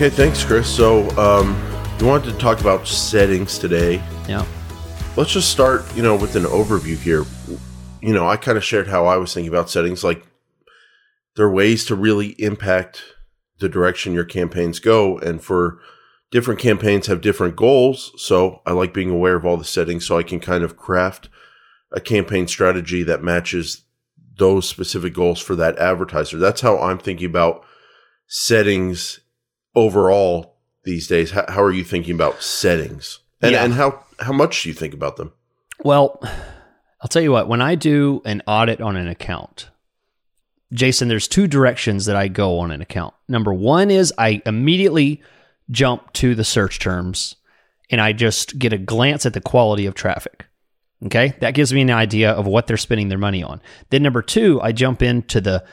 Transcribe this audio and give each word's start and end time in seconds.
Okay, 0.00 0.08
thanks, 0.08 0.42
Chris. 0.42 0.66
So, 0.66 1.10
um, 1.18 1.54
we 1.98 2.06
wanted 2.06 2.32
to 2.32 2.38
talk 2.38 2.62
about 2.62 2.88
settings 2.88 3.58
today. 3.58 3.96
Yeah. 4.26 4.46
Let's 5.14 5.30
just 5.30 5.50
start, 5.50 5.84
you 5.94 6.02
know, 6.02 6.16
with 6.16 6.36
an 6.36 6.44
overview 6.44 6.96
here. 6.96 7.26
You 8.00 8.14
know, 8.14 8.26
I 8.26 8.38
kind 8.38 8.56
of 8.56 8.64
shared 8.64 8.88
how 8.88 9.04
I 9.04 9.18
was 9.18 9.34
thinking 9.34 9.52
about 9.52 9.68
settings. 9.68 10.02
Like, 10.02 10.26
there 11.36 11.44
are 11.44 11.52
ways 11.52 11.84
to 11.84 11.94
really 11.94 12.28
impact 12.42 13.02
the 13.58 13.68
direction 13.68 14.14
your 14.14 14.24
campaigns 14.24 14.78
go, 14.78 15.18
and 15.18 15.44
for 15.44 15.80
different 16.30 16.60
campaigns 16.60 17.06
have 17.08 17.20
different 17.20 17.54
goals. 17.54 18.12
So, 18.16 18.62
I 18.64 18.72
like 18.72 18.94
being 18.94 19.10
aware 19.10 19.36
of 19.36 19.44
all 19.44 19.58
the 19.58 19.64
settings 19.66 20.06
so 20.06 20.16
I 20.16 20.22
can 20.22 20.40
kind 20.40 20.64
of 20.64 20.78
craft 20.78 21.28
a 21.92 22.00
campaign 22.00 22.48
strategy 22.48 23.02
that 23.02 23.22
matches 23.22 23.82
those 24.38 24.66
specific 24.66 25.12
goals 25.12 25.40
for 25.40 25.54
that 25.56 25.78
advertiser. 25.78 26.38
That's 26.38 26.62
how 26.62 26.78
I'm 26.78 26.96
thinking 26.96 27.26
about 27.26 27.66
settings 28.26 29.20
overall 29.74 30.56
these 30.84 31.06
days. 31.06 31.30
How, 31.32 31.44
how 31.48 31.62
are 31.62 31.72
you 31.72 31.84
thinking 31.84 32.14
about 32.14 32.42
settings? 32.42 33.20
And, 33.42 33.52
Yeah. 33.52 33.64
and 33.64 33.74
how, 33.74 34.04
how 34.20 34.32
much 34.32 34.62
do 34.62 34.68
you 34.68 34.74
think 34.74 34.94
about 34.94 35.16
them? 35.16 35.32
Well, 35.82 36.20
I'll 37.00 37.08
tell 37.08 37.22
you 37.22 37.32
what, 37.32 37.48
when 37.48 37.62
I 37.62 37.74
do 37.74 38.20
an 38.24 38.42
audit 38.46 38.80
on 38.80 38.96
an 38.96 39.08
account, 39.08 39.70
Jason, 40.72 41.08
there's 41.08 41.26
two 41.26 41.46
directions 41.46 42.06
that 42.06 42.16
I 42.16 42.28
go 42.28 42.58
on 42.60 42.70
an 42.70 42.80
account. 42.80 43.14
Number 43.28 43.52
one 43.52 43.90
is 43.90 44.12
I 44.18 44.40
immediately 44.46 45.22
jump 45.70 46.12
to 46.14 46.34
the 46.34 46.44
search 46.44 46.78
terms 46.78 47.36
and 47.90 48.00
I 48.00 48.12
just 48.12 48.58
get 48.58 48.72
a 48.72 48.78
glance 48.78 49.26
at 49.26 49.34
the 49.34 49.40
quality 49.40 49.86
of 49.86 49.94
traffic. 49.94 50.46
Okay. 51.06 51.34
That 51.40 51.54
gives 51.54 51.72
me 51.72 51.80
an 51.80 51.90
idea 51.90 52.30
of 52.30 52.46
what 52.46 52.66
they're 52.66 52.76
spending 52.76 53.08
their 53.08 53.18
money 53.18 53.42
on. 53.42 53.60
Then, 53.88 54.02
number 54.02 54.20
two, 54.22 54.60
I 54.62 54.72
jump 54.72 55.02
into 55.02 55.40
the 55.40 55.64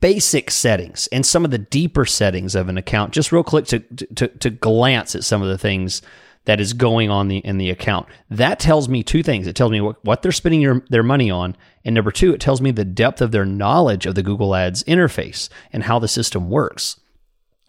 basic 0.00 0.50
settings 0.50 1.06
and 1.08 1.24
some 1.24 1.44
of 1.44 1.50
the 1.50 1.58
deeper 1.58 2.04
settings 2.04 2.54
of 2.54 2.68
an 2.68 2.76
account, 2.76 3.12
just 3.12 3.32
real 3.32 3.44
quick 3.44 3.66
to, 3.66 3.80
to, 3.80 4.28
to 4.28 4.50
glance 4.50 5.14
at 5.14 5.24
some 5.24 5.42
of 5.42 5.48
the 5.48 5.58
things 5.58 6.02
that 6.46 6.60
is 6.60 6.72
going 6.72 7.10
on 7.10 7.28
the, 7.28 7.38
in 7.38 7.58
the 7.58 7.70
account. 7.70 8.06
That 8.30 8.58
tells 8.58 8.88
me 8.88 9.02
two 9.02 9.22
things. 9.22 9.46
It 9.46 9.56
tells 9.56 9.72
me 9.72 9.80
what, 9.80 10.02
what 10.04 10.22
they're 10.22 10.32
spending 10.32 10.60
your, 10.60 10.82
their 10.88 11.02
money 11.02 11.30
on. 11.30 11.56
And 11.84 11.94
number 11.94 12.12
two, 12.12 12.32
it 12.32 12.40
tells 12.40 12.60
me 12.60 12.70
the 12.70 12.84
depth 12.84 13.20
of 13.20 13.32
their 13.32 13.44
knowledge 13.44 14.06
of 14.06 14.14
the 14.14 14.22
Google 14.22 14.54
Ads 14.54 14.84
interface 14.84 15.48
and 15.72 15.82
how 15.84 15.98
the 15.98 16.08
system 16.08 16.48
works. 16.48 17.00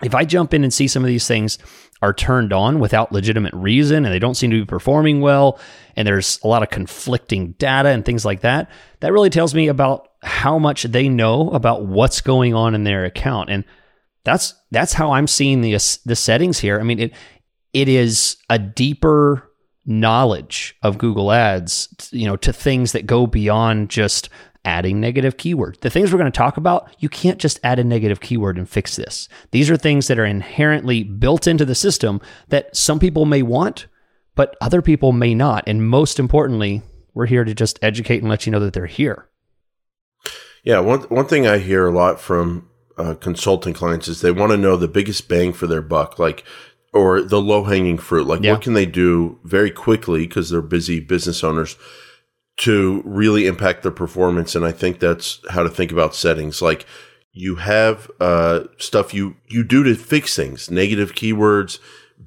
If 0.04 0.14
I 0.14 0.26
jump 0.26 0.54
in 0.54 0.64
and 0.64 0.74
see 0.74 0.88
some 0.88 1.04
of 1.04 1.08
these 1.08 1.28
things 1.28 1.58
are 2.02 2.14
turned 2.14 2.54
on 2.54 2.80
without 2.80 3.12
legitimate 3.12 3.54
reason 3.54 4.06
and 4.06 4.14
they 4.14 4.20
don't 4.20 4.36
seem 4.36 4.52
to 4.52 4.60
be 4.60 4.66
performing 4.66 5.22
well, 5.22 5.60
and 5.96 6.08
there's 6.08 6.40
a 6.44 6.48
lot 6.48 6.62
of 6.62 6.70
conflicting 6.70 7.54
data 7.54 7.90
and 7.90 8.06
things 8.06 8.24
like 8.24 8.42
that, 8.42 8.70
that 9.00 9.12
really 9.12 9.32
tells 9.32 9.56
me 9.56 9.68
about 9.68 10.10
how 10.22 10.60
much 10.60 10.84
they 10.84 11.10
know 11.10 11.50
about 11.52 11.86
what's 11.86 12.22
going 12.22 12.54
on 12.54 12.76
in 12.76 12.84
their 12.84 13.06
account. 13.06 13.50
And 13.50 13.64
that's 14.24 14.54
that's 14.72 14.94
how 14.94 15.14
I'm 15.14 15.28
seeing 15.28 15.62
the 15.62 15.72
the 16.06 16.16
settings 16.16 16.60
here. 16.60 16.80
I 16.80 16.84
mean, 16.84 17.00
it 17.00 17.14
it 17.74 17.88
is 17.88 18.38
a 18.50 18.60
deeper 18.60 19.47
knowledge 19.88 20.76
of 20.84 20.98
Google 20.98 21.32
Ads, 21.32 22.10
you 22.12 22.26
know, 22.26 22.36
to 22.38 22.54
things 22.54 22.92
that 22.92 23.06
go 23.06 23.26
beyond 23.26 23.90
just 23.90 24.30
adding 24.66 25.00
negative 25.00 25.38
keyword. 25.38 25.78
The 25.80 25.90
things 25.90 26.12
we're 26.12 26.20
going 26.20 26.32
to 26.32 26.38
talk 26.38 26.58
about, 26.58 26.94
you 27.00 27.08
can't 27.08 27.40
just 27.40 27.58
add 27.64 27.80
a 27.80 27.84
negative 27.86 28.20
keyword 28.20 28.58
and 28.58 28.70
fix 28.70 28.98
this. 28.98 29.30
These 29.52 29.70
are 29.70 29.78
things 29.78 30.08
that 30.08 30.20
are 30.20 30.26
inherently 30.26 31.04
built 31.04 31.48
into 31.48 31.64
the 31.64 31.74
system 31.74 32.20
that 32.50 32.76
some 32.76 33.00
people 33.00 33.26
may 33.26 33.42
want, 33.42 33.88
but 34.36 34.58
other 34.60 34.82
people 34.82 35.14
may 35.14 35.34
not. 35.34 35.64
And 35.68 35.88
most 35.88 36.20
importantly, 36.20 36.82
we're 37.14 37.28
here 37.28 37.46
to 37.46 37.56
just 37.56 37.80
educate 37.82 38.20
and 38.20 38.30
let 38.30 38.46
you 38.46 38.52
know 38.52 38.60
that 38.60 38.74
they're 38.74 38.86
here. 38.86 39.30
Yeah, 40.64 40.82
one 40.82 41.02
one 41.04 41.28
thing 41.28 41.48
I 41.48 41.60
hear 41.60 41.88
a 41.88 41.92
lot 41.92 42.20
from 42.20 42.70
uh, 42.98 43.14
consulting 43.14 43.74
clients 43.74 44.10
is 44.10 44.20
they 44.20 44.32
want 44.32 44.52
to 44.52 44.58
know 44.58 44.76
the 44.76 44.88
biggest 44.90 45.30
bang 45.30 45.54
for 45.54 45.66
their 45.66 45.82
buck, 45.82 46.20
like 46.20 46.44
or 46.94 47.22
the 47.22 47.42
low 47.42 47.64
hanging 47.64 47.98
fruit. 47.98 48.28
Like, 48.28 48.42
Yeah. 48.44 48.54
what 48.54 48.62
can 48.62 48.74
they 48.74 48.86
do 48.86 49.40
very 49.44 49.72
quickly 49.72 50.22
because 50.28 50.50
they're 50.50 50.62
busy 50.62 51.00
business 51.00 51.44
owners 51.44 51.76
to 52.58 53.02
really 53.06 53.46
impact 53.46 53.84
their 53.84 53.92
performance? 53.92 54.56
And 54.56 54.66
I 54.66 54.72
think 54.72 55.00
that's 55.00 55.40
how 55.50 55.64
to 55.64 55.70
think 55.70 55.92
about 55.92 56.16
settings. 56.16 56.62
Like, 56.62 56.86
you 57.34 57.56
have 57.58 58.10
uh, 58.20 58.62
stuff 58.78 59.14
you 59.14 59.36
you 59.48 59.64
do 59.64 59.84
to 59.84 59.94
fix 59.96 60.36
things, 60.36 60.72
negative 60.72 61.14
keywords, 61.14 61.78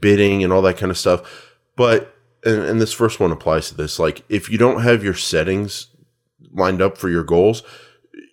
bidding, 0.00 0.44
and 0.44 0.52
all 0.52 0.62
that 0.62 0.76
kind 0.78 0.90
of 0.90 0.98
stuff. 0.98 1.48
But 1.76 2.14
and, 2.44 2.62
and 2.62 2.80
this 2.80 2.92
first 2.92 3.18
one 3.18 3.32
applies 3.32 3.68
to 3.68 3.76
this. 3.76 3.98
Like, 3.98 4.22
if 4.28 4.48
you 4.50 4.56
don't 4.56 4.82
have 4.82 5.02
your 5.02 5.14
settings 5.14 5.88
lined 6.52 6.80
up 6.80 6.96
for 6.96 7.08
your 7.08 7.24
goals, 7.24 7.62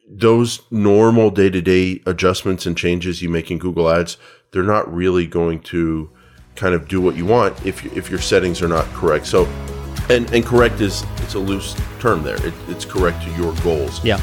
those 0.08 0.62
normal 0.70 1.32
day 1.32 1.50
to 1.50 1.62
day 1.62 2.02
adjustments 2.06 2.66
and 2.66 2.78
changes 2.78 3.22
you 3.24 3.30
make 3.30 3.50
in 3.50 3.58
Google 3.58 3.90
Ads, 3.90 4.18
they're 4.52 4.62
not 4.64 4.94
really 4.94 5.26
going 5.26 5.60
to 5.62 6.12
kind 6.57 6.75
of 6.75 6.88
do 6.88 7.00
what 7.00 7.16
you 7.16 7.25
want 7.25 7.66
if 7.66 7.85
if 7.95 8.09
your 8.09 8.19
settings 8.19 8.62
are 8.62 8.68
not 8.68 8.85
correct. 8.88 9.25
So, 9.25 9.45
and 10.09 10.29
and 10.34 10.45
correct 10.45 10.81
is 10.81 11.06
it's 11.18 11.35
a 11.35 11.40
loose 11.40 11.75
term 12.00 12.23
there. 12.23 12.45
It, 12.45 12.53
it's 12.68 12.84
correct 12.84 13.23
to 13.23 13.31
your 13.31 13.53
goals. 13.62 14.03
Yeah. 14.03 14.19